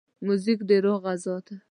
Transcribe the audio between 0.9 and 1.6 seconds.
غذا ده.